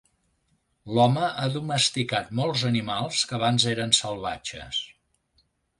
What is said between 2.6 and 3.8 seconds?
animals que abans